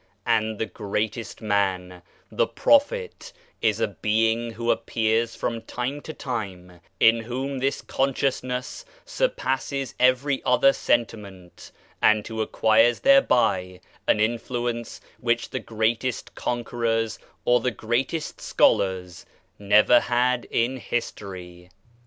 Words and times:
And 0.25 0.57
the 0.57 0.65
greatest 0.65 1.43
man, 1.43 2.01
the 2.31 2.47
Prophet, 2.47 3.31
is 3.61 3.79
a 3.79 3.87
being 3.89 4.53
who 4.53 4.71
appears 4.71 5.35
from 5.35 5.61
time 5.61 6.01
to 6.01 6.11
time, 6.11 6.81
in 6.99 7.19
whom 7.19 7.59
this 7.59 7.83
con 7.83 8.15
sciousness 8.15 8.83
surpasses 9.05 9.93
every 9.99 10.41
other 10.43 10.73
senti 10.73 11.17
ment, 11.17 11.71
and 12.01 12.25
who 12.25 12.41
acquires 12.41 13.01
thereby 13.01 13.79
an 14.07 14.19
in 14.19 14.39
fluence 14.39 15.01
which 15.19 15.51
the 15.51 15.59
greatest 15.59 16.33
conquerors 16.33 17.19
or 17.45 17.59
the 17.59 17.69
greatest 17.69 18.41
scholars 18.41 19.27
never 19.59 19.99
had 19.99 20.45
in 20.45 20.77
history. 20.77 21.69